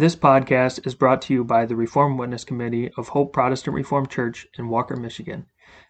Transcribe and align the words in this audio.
This 0.00 0.16
podcast 0.16 0.86
is 0.86 0.94
brought 0.94 1.20
to 1.20 1.34
you 1.34 1.44
by 1.44 1.66
the 1.66 1.76
Reformed 1.76 2.18
Witness 2.18 2.42
Committee 2.42 2.90
of 2.96 3.08
Hope 3.08 3.34
Protestant 3.34 3.74
Reformed 3.74 4.08
Church 4.08 4.46
in 4.56 4.70
Walker, 4.70 4.96
Michigan. 4.96 5.44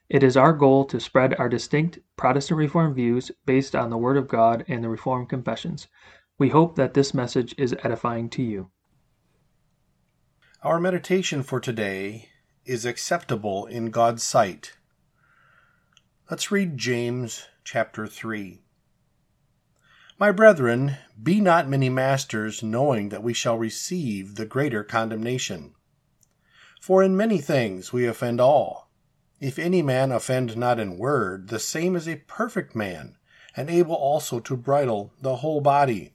It 0.09 0.25
is 0.25 0.37
our 0.37 0.53
goal 0.53 0.85
to 0.87 0.99
spread 0.99 1.37
our 1.39 1.49
distinct 1.49 2.01
Protestant 2.17 2.59
Reformed 2.59 2.97
views 2.97 3.31
based 3.47 3.77
on 3.77 3.89
the 3.89 3.97
Word 3.97 4.17
of 4.17 4.27
God 4.27 4.65
and 4.67 4.83
the 4.83 4.89
Reformed 4.89 5.29
Confessions. 5.29 5.87
We 6.41 6.49
hope 6.49 6.75
that 6.75 6.95
this 6.95 7.15
message 7.15 7.55
is 7.57 7.77
edifying 7.85 8.29
to 8.31 8.43
you. 8.43 8.73
Our 10.65 10.81
meditation 10.81 11.45
for 11.45 11.61
today 11.61 12.31
is 12.65 12.85
acceptable 12.85 13.67
in 13.67 13.93
God's 13.93 14.25
sight. 14.25 14.73
Let's 16.29 16.51
read 16.51 16.77
James 16.77 17.47
chapter 17.63 18.09
3. 18.09 18.61
My 20.21 20.33
brethren, 20.33 20.99
be 21.23 21.41
not 21.41 21.67
many 21.67 21.89
masters, 21.89 22.63
knowing 22.63 23.09
that 23.09 23.23
we 23.23 23.33
shall 23.33 23.57
receive 23.57 24.35
the 24.35 24.45
greater 24.45 24.85
condemnation. 24.85 25.73
For 26.79 27.03
in 27.03 27.17
many 27.17 27.39
things 27.39 27.91
we 27.91 28.07
offend 28.07 28.39
all. 28.39 28.91
If 29.41 29.59
any 29.59 29.81
man 29.81 30.13
offend 30.13 30.59
not 30.59 30.79
in 30.79 30.99
word, 30.99 31.49
the 31.49 31.59
same 31.59 31.97
is 31.97 32.07
a 32.07 32.17
perfect 32.27 32.77
man, 32.77 33.17
and 33.57 33.71
able 33.71 33.95
also 33.95 34.41
to 34.41 34.59
bridle 34.59 35.15
the 35.23 35.37
whole 35.37 35.63
body. 35.63 36.13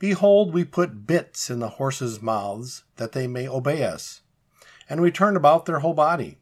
Behold, 0.00 0.52
we 0.52 0.64
put 0.64 1.06
bits 1.06 1.48
in 1.48 1.60
the 1.60 1.76
horses' 1.78 2.20
mouths, 2.20 2.82
that 2.96 3.12
they 3.12 3.28
may 3.28 3.46
obey 3.46 3.84
us, 3.84 4.22
and 4.88 5.00
we 5.00 5.12
turn 5.12 5.36
about 5.36 5.64
their 5.64 5.78
whole 5.78 5.94
body. 5.94 6.38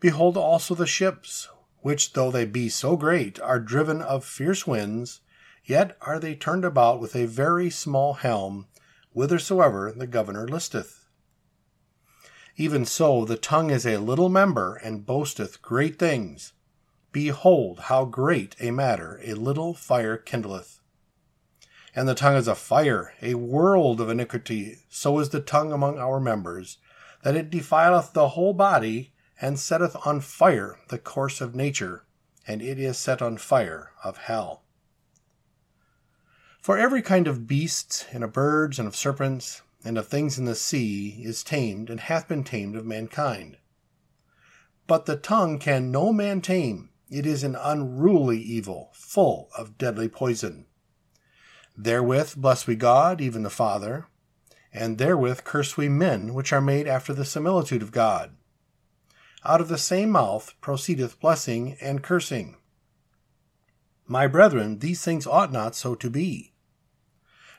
Behold 0.00 0.38
also 0.38 0.74
the 0.74 0.86
ships, 0.86 1.50
which 1.80 2.14
though 2.14 2.30
they 2.30 2.46
be 2.46 2.70
so 2.70 2.96
great, 2.96 3.38
are 3.42 3.60
driven 3.60 4.00
of 4.00 4.24
fierce 4.24 4.66
winds, 4.66 5.20
Yet 5.64 5.96
are 6.00 6.18
they 6.18 6.34
turned 6.34 6.64
about 6.64 7.00
with 7.00 7.14
a 7.14 7.26
very 7.26 7.70
small 7.70 8.14
helm, 8.14 8.66
whithersoever 9.12 9.92
the 9.92 10.06
governor 10.06 10.48
listeth. 10.48 11.06
Even 12.56 12.84
so, 12.84 13.24
the 13.24 13.36
tongue 13.36 13.70
is 13.70 13.86
a 13.86 13.98
little 13.98 14.28
member, 14.28 14.74
and 14.76 15.06
boasteth 15.06 15.62
great 15.62 15.98
things. 15.98 16.52
Behold, 17.12 17.80
how 17.80 18.04
great 18.04 18.56
a 18.60 18.70
matter 18.70 19.20
a 19.24 19.34
little 19.34 19.74
fire 19.74 20.16
kindleth. 20.16 20.80
And 21.94 22.08
the 22.08 22.14
tongue 22.14 22.36
is 22.36 22.48
a 22.48 22.54
fire, 22.54 23.14
a 23.22 23.34
world 23.34 24.00
of 24.00 24.10
iniquity. 24.10 24.78
So 24.88 25.18
is 25.18 25.28
the 25.28 25.40
tongue 25.40 25.72
among 25.72 25.98
our 25.98 26.20
members, 26.20 26.78
that 27.22 27.36
it 27.36 27.50
defileth 27.50 28.12
the 28.12 28.30
whole 28.30 28.54
body, 28.54 29.12
and 29.40 29.58
setteth 29.58 29.96
on 30.06 30.20
fire 30.20 30.78
the 30.88 30.98
course 30.98 31.40
of 31.40 31.54
nature, 31.54 32.04
and 32.46 32.62
it 32.62 32.78
is 32.78 32.98
set 32.98 33.22
on 33.22 33.36
fire 33.36 33.92
of 34.02 34.16
hell. 34.16 34.61
For 36.62 36.78
every 36.78 37.02
kind 37.02 37.26
of 37.26 37.48
beasts, 37.48 38.06
and 38.12 38.22
of 38.22 38.32
birds, 38.32 38.78
and 38.78 38.86
of 38.86 38.94
serpents, 38.94 39.62
and 39.84 39.98
of 39.98 40.06
things 40.06 40.38
in 40.38 40.44
the 40.44 40.54
sea 40.54 41.20
is 41.24 41.42
tamed, 41.42 41.90
and 41.90 41.98
hath 41.98 42.28
been 42.28 42.44
tamed 42.44 42.76
of 42.76 42.86
mankind. 42.86 43.56
But 44.86 45.06
the 45.06 45.16
tongue 45.16 45.58
can 45.58 45.90
no 45.90 46.12
man 46.12 46.40
tame. 46.40 46.90
It 47.10 47.26
is 47.26 47.42
an 47.42 47.56
unruly 47.56 48.38
evil, 48.38 48.90
full 48.92 49.50
of 49.58 49.76
deadly 49.76 50.08
poison. 50.08 50.66
Therewith 51.76 52.34
bless 52.36 52.64
we 52.64 52.76
God, 52.76 53.20
even 53.20 53.42
the 53.42 53.50
Father, 53.50 54.06
and 54.72 54.98
therewith 54.98 55.42
curse 55.42 55.76
we 55.76 55.88
men 55.88 56.32
which 56.32 56.52
are 56.52 56.60
made 56.60 56.86
after 56.86 57.12
the 57.12 57.24
similitude 57.24 57.82
of 57.82 57.90
God. 57.90 58.36
Out 59.44 59.60
of 59.60 59.66
the 59.66 59.78
same 59.78 60.10
mouth 60.10 60.54
proceedeth 60.60 61.18
blessing 61.18 61.76
and 61.80 62.04
cursing. 62.04 62.56
My 64.06 64.28
brethren, 64.28 64.78
these 64.78 65.02
things 65.02 65.26
ought 65.26 65.50
not 65.50 65.74
so 65.74 65.96
to 65.96 66.08
be. 66.08 66.51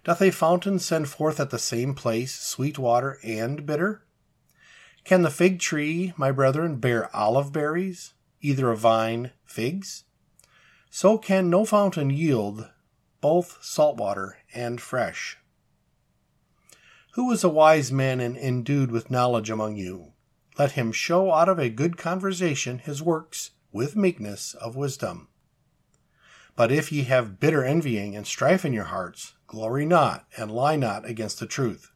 Doth 0.03 0.21
a 0.21 0.31
fountain 0.31 0.79
send 0.79 1.09
forth 1.09 1.39
at 1.39 1.49
the 1.49 1.59
same 1.59 1.95
place 1.95 2.33
sweet 2.33 2.77
water 2.77 3.19
and 3.23 3.65
bitter? 3.65 4.03
Can 5.03 5.21
the 5.21 5.29
fig 5.29 5.59
tree, 5.59 6.13
my 6.17 6.31
brethren, 6.31 6.77
bear 6.77 7.13
olive 7.15 7.51
berries, 7.51 8.13
either 8.41 8.71
a 8.71 8.77
vine 8.77 9.31
figs? 9.45 10.03
So 10.89 11.17
can 11.17 11.49
no 11.49 11.65
fountain 11.65 12.09
yield 12.09 12.69
both 13.23 13.57
salt 13.63 13.95
water 13.95 14.39
and 14.53 14.81
fresh. 14.81 15.37
Who 17.13 17.31
is 17.31 17.41
a 17.41 17.49
wise 17.49 17.89
man 17.89 18.19
and 18.19 18.35
endued 18.35 18.91
with 18.91 19.09
knowledge 19.09 19.49
among 19.49 19.77
you? 19.77 20.11
Let 20.59 20.73
him 20.73 20.91
show 20.91 21.31
out 21.31 21.47
of 21.47 21.57
a 21.57 21.69
good 21.69 21.95
conversation 21.95 22.79
his 22.79 23.01
works 23.01 23.51
with 23.71 23.95
meekness 23.95 24.55
of 24.55 24.75
wisdom. 24.75 25.29
But 26.55 26.71
if 26.71 26.91
ye 26.91 27.03
have 27.03 27.39
bitter 27.39 27.63
envying 27.63 28.15
and 28.15 28.27
strife 28.27 28.63
in 28.63 28.73
your 28.73 28.85
hearts, 28.85 29.33
glory 29.47 29.85
not, 29.85 30.27
and 30.37 30.51
lie 30.51 30.75
not 30.75 31.05
against 31.05 31.39
the 31.39 31.47
truth. 31.47 31.91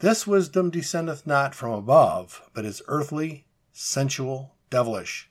This 0.00 0.26
wisdom 0.26 0.68
descendeth 0.68 1.26
not 1.26 1.54
from 1.54 1.72
above, 1.72 2.42
but 2.52 2.66
is 2.66 2.82
earthly, 2.86 3.46
sensual, 3.72 4.56
devilish. 4.68 5.30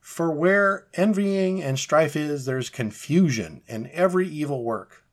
For 0.00 0.32
where 0.32 0.88
envying 0.94 1.62
and 1.62 1.78
strife 1.78 2.16
is, 2.16 2.46
there 2.46 2.58
is 2.58 2.70
confusion 2.70 3.62
and 3.68 3.86
every 3.88 4.28
evil 4.28 4.64
work. 4.64 5.04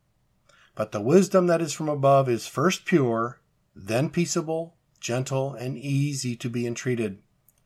But 0.74 0.92
the 0.92 1.02
wisdom 1.02 1.46
that 1.48 1.62
is 1.62 1.74
from 1.74 1.88
above 1.88 2.28
is 2.28 2.48
first 2.48 2.86
pure, 2.86 3.42
then 3.76 4.10
peaceable, 4.10 4.76
gentle, 5.00 5.54
and 5.54 5.78
easy 5.78 6.36
to 6.38 6.50
be 6.50 6.66
entreated, 6.66 7.22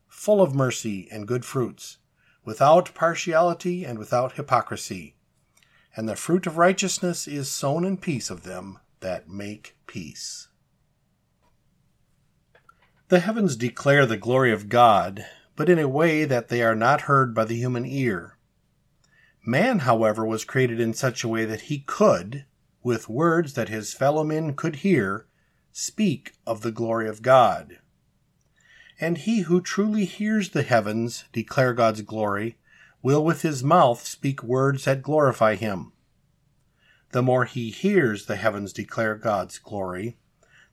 full 0.07 0.41
of 0.41 0.53
mercy 0.53 1.07
and 1.09 1.27
good 1.27 1.45
fruits 1.45 1.99
without 2.49 2.95
partiality 2.95 3.85
and 3.85 3.99
without 3.99 4.31
hypocrisy. 4.31 5.13
And 5.95 6.09
the 6.09 6.15
fruit 6.15 6.47
of 6.47 6.57
righteousness 6.57 7.27
is 7.27 7.47
sown 7.47 7.85
in 7.85 7.95
peace 7.95 8.31
of 8.31 8.41
them 8.41 8.79
that 9.01 9.29
make 9.29 9.77
peace. 9.85 10.47
The 13.09 13.19
heavens 13.19 13.55
declare 13.55 14.07
the 14.07 14.17
glory 14.17 14.51
of 14.51 14.67
God, 14.67 15.27
but 15.55 15.69
in 15.69 15.77
a 15.77 15.87
way 15.87 16.25
that 16.25 16.47
they 16.47 16.63
are 16.63 16.73
not 16.73 17.01
heard 17.01 17.35
by 17.35 17.45
the 17.45 17.55
human 17.55 17.85
ear. 17.85 18.39
Man, 19.45 19.79
however, 19.79 20.25
was 20.25 20.43
created 20.43 20.79
in 20.79 20.95
such 20.95 21.23
a 21.23 21.27
way 21.27 21.45
that 21.45 21.69
he 21.69 21.81
could, 21.85 22.45
with 22.81 23.07
words 23.07 23.53
that 23.53 23.69
his 23.69 23.93
fellow 23.93 24.23
men 24.23 24.55
could 24.55 24.77
hear, 24.77 25.27
speak 25.71 26.33
of 26.47 26.61
the 26.61 26.71
glory 26.71 27.07
of 27.07 27.21
God 27.21 27.77
and 29.01 29.19
he 29.19 29.41
who 29.41 29.61
truly 29.61 30.05
hears 30.05 30.49
the 30.49 30.63
heavens 30.63 31.23
declare 31.31 31.73
God's 31.73 32.01
glory 32.01 32.57
will 33.01 33.23
with 33.23 33.43
his 33.43 33.63
mouth 33.63 34.05
speak 34.05 34.43
words 34.43 34.83
that 34.85 35.01
glorify 35.01 35.55
him. 35.55 35.93
The 37.11 37.23
more 37.23 37.45
he 37.45 37.71
hears 37.71 38.25
the 38.25 38.35
heavens 38.35 38.73
declare 38.73 39.15
God's 39.15 39.57
glory, 39.57 40.17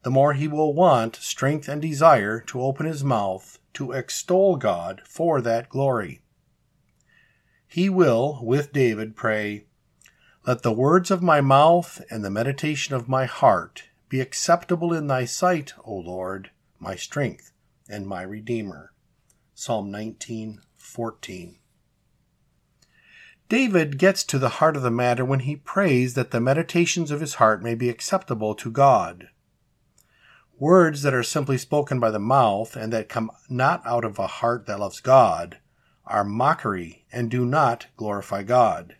the 0.02 0.10
more 0.10 0.32
he 0.32 0.48
will 0.48 0.74
want 0.74 1.16
strength 1.16 1.68
and 1.68 1.80
desire 1.80 2.40
to 2.40 2.60
open 2.60 2.86
his 2.86 3.04
mouth 3.04 3.58
to 3.74 3.92
extol 3.92 4.56
God 4.56 5.02
for 5.04 5.40
that 5.40 5.68
glory. 5.68 6.20
He 7.68 7.88
will, 7.88 8.40
with 8.42 8.72
David, 8.72 9.16
pray, 9.16 9.66
Let 10.46 10.62
the 10.62 10.72
words 10.72 11.10
of 11.10 11.22
my 11.22 11.40
mouth 11.40 12.02
and 12.10 12.24
the 12.24 12.30
meditation 12.30 12.94
of 12.94 13.08
my 13.08 13.26
heart 13.26 13.84
be 14.08 14.20
acceptable 14.20 14.92
in 14.92 15.06
thy 15.06 15.24
sight, 15.24 15.74
O 15.84 15.94
Lord, 15.94 16.50
my 16.78 16.96
strength 16.96 17.52
and 17.88 18.06
my 18.06 18.22
Redeemer. 18.22 18.92
Psalm 19.54 19.90
19:14. 19.90 21.58
David 23.48 23.98
gets 23.98 24.24
to 24.24 24.38
the 24.38 24.58
heart 24.58 24.76
of 24.76 24.82
the 24.82 24.90
matter 24.90 25.24
when 25.24 25.40
he 25.40 25.56
prays 25.56 26.14
that 26.14 26.30
the 26.30 26.40
meditations 26.40 27.10
of 27.10 27.20
his 27.20 27.34
heart 27.34 27.62
may 27.62 27.74
be 27.74 27.88
acceptable 27.88 28.54
to 28.56 28.70
God. 28.70 29.28
Words 30.58 31.02
that 31.02 31.14
are 31.14 31.22
simply 31.22 31.56
spoken 31.56 32.00
by 32.00 32.10
the 32.10 32.18
mouth 32.18 32.74
and 32.74 32.92
that 32.92 33.08
come 33.08 33.30
not 33.48 33.86
out 33.86 34.04
of 34.04 34.18
a 34.18 34.26
heart 34.26 34.66
that 34.66 34.80
loves 34.80 35.00
God 35.00 35.58
are 36.04 36.24
mockery 36.24 37.06
and 37.12 37.30
do 37.30 37.44
not 37.46 37.86
glorify 37.96 38.42
God. 38.42 38.96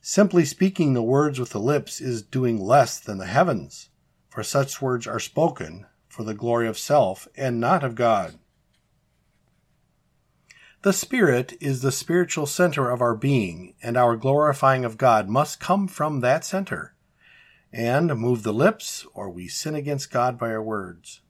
Simply 0.00 0.44
speaking 0.44 0.92
the 0.92 1.02
words 1.02 1.38
with 1.38 1.50
the 1.50 1.60
lips 1.60 2.00
is 2.00 2.22
doing 2.22 2.60
less 2.60 2.98
than 2.98 3.18
the 3.18 3.26
heavens, 3.26 3.88
for 4.28 4.42
such 4.42 4.82
words 4.82 5.06
are 5.06 5.20
spoken 5.20 5.86
for 6.12 6.24
the 6.24 6.34
glory 6.34 6.68
of 6.68 6.76
self 6.76 7.26
and 7.36 7.58
not 7.58 7.82
of 7.82 7.94
God. 7.94 8.38
The 10.82 10.92
Spirit 10.92 11.54
is 11.58 11.80
the 11.80 11.90
spiritual 11.90 12.44
center 12.44 12.90
of 12.90 13.00
our 13.00 13.14
being, 13.14 13.72
and 13.82 13.96
our 13.96 14.16
glorifying 14.16 14.84
of 14.84 14.98
God 14.98 15.30
must 15.30 15.58
come 15.58 15.88
from 15.88 16.20
that 16.20 16.44
center. 16.44 16.94
And 17.72 18.14
move 18.14 18.42
the 18.42 18.52
lips, 18.52 19.06
or 19.14 19.30
we 19.30 19.48
sin 19.48 19.74
against 19.74 20.10
God 20.10 20.38
by 20.38 20.50
our 20.50 20.62
words. 20.62 21.22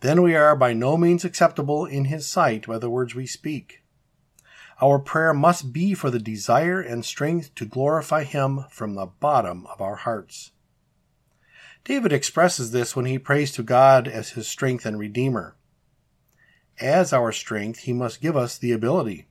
Then 0.00 0.20
we 0.20 0.34
are 0.34 0.56
by 0.56 0.72
no 0.72 0.96
means 0.96 1.24
acceptable 1.24 1.86
in 1.86 2.06
His 2.06 2.26
sight 2.26 2.66
by 2.66 2.78
the 2.78 2.90
words 2.90 3.14
we 3.14 3.24
speak. 3.24 3.84
Our 4.82 4.98
prayer 4.98 5.32
must 5.32 5.72
be 5.72 5.94
for 5.94 6.10
the 6.10 6.18
desire 6.18 6.80
and 6.80 7.04
strength 7.04 7.54
to 7.54 7.64
glorify 7.64 8.24
Him 8.24 8.64
from 8.68 8.96
the 8.96 9.06
bottom 9.06 9.64
of 9.66 9.80
our 9.80 9.96
hearts. 9.96 10.50
David 11.86 12.12
expresses 12.12 12.72
this 12.72 12.96
when 12.96 13.06
he 13.06 13.16
prays 13.16 13.52
to 13.52 13.62
God 13.62 14.08
as 14.08 14.30
his 14.30 14.48
strength 14.48 14.84
and 14.84 14.98
redeemer. 14.98 15.54
As 16.80 17.12
our 17.12 17.30
strength, 17.30 17.80
he 17.80 17.92
must 17.92 18.20
give 18.20 18.36
us 18.36 18.58
the 18.58 18.72
ability. 18.72 19.28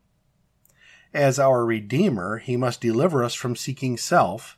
As 1.14 1.38
our 1.38 1.66
redeemer, 1.66 2.38
he 2.38 2.56
must 2.56 2.80
deliver 2.80 3.26
us 3.26 3.34
from 3.34 3.58
seeking 3.58 3.98
self, 3.98 4.58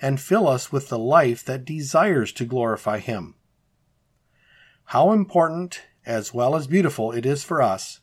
and 0.00 0.20
fill 0.20 0.46
us 0.46 0.70
with 0.70 0.90
the 0.90 0.98
life 0.98 1.42
that 1.44 1.64
desires 1.64 2.32
to 2.32 2.44
glorify 2.44 2.98
Him. 2.98 3.34
How 4.84 5.12
important, 5.12 5.80
as 6.04 6.34
well 6.34 6.54
as 6.54 6.66
beautiful, 6.66 7.12
it 7.12 7.24
is 7.24 7.44
for 7.44 7.62
us, 7.62 8.00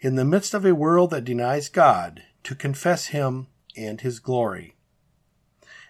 in 0.00 0.14
the 0.14 0.24
midst 0.24 0.54
of 0.54 0.64
a 0.64 0.74
world 0.74 1.10
that 1.10 1.24
denies 1.24 1.68
God, 1.68 2.22
to 2.44 2.54
confess 2.54 3.08
Him 3.08 3.48
and 3.76 4.00
His 4.00 4.20
glory. 4.20 4.75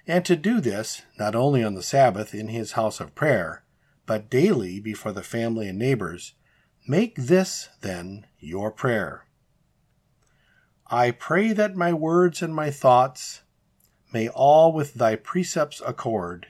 And 0.06 0.25
to 0.25 0.37
do 0.37 0.61
this, 0.61 1.03
not 1.19 1.35
only 1.35 1.64
on 1.64 1.75
the 1.75 1.82
Sabbath 1.82 2.35
in 2.35 2.49
His 2.49 2.73
house 2.73 3.00
of 3.00 3.14
prayer, 3.14 3.64
but 4.06 4.31
daily 4.31 4.79
before 4.79 5.12
the 5.12 5.23
family 5.23 5.69
and 5.69 5.79
neighbors, 5.79 6.35
make 6.87 7.17
this, 7.17 7.69
then, 7.81 8.26
your 8.38 8.70
prayer. 8.70 9.26
I 10.88 11.11
pray 11.11 11.53
that 11.53 11.75
my 11.75 11.93
words 11.93 12.41
and 12.41 12.55
my 12.55 12.70
thoughts 12.70 13.43
may 14.12 14.29
all 14.29 14.73
with 14.73 14.94
thy 14.94 15.17
precepts 15.17 15.82
accord, 15.85 16.47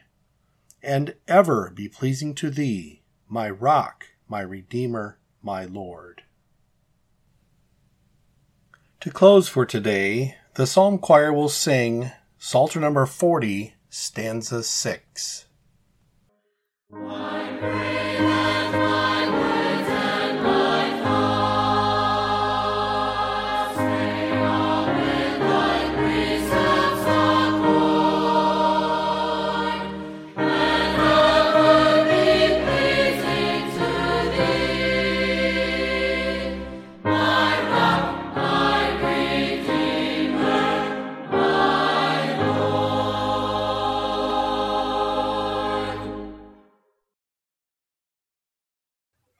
and 0.82 1.14
ever 1.26 1.72
be 1.74 1.88
pleasing 1.88 2.34
to 2.34 2.50
thee, 2.50 3.02
my 3.26 3.48
rock, 3.48 4.04
my 4.28 4.42
redeemer, 4.42 5.18
my 5.42 5.64
Lord. 5.64 6.22
To 9.00 9.10
close 9.10 9.48
for 9.48 9.64
today, 9.64 10.36
the 10.54 10.66
Psalm 10.66 10.98
Choir 10.98 11.32
will 11.32 11.48
sing 11.48 12.10
Psalter 12.38 12.80
number 12.80 13.06
40, 13.06 13.74
stanza 13.88 14.62
6. 14.62 15.46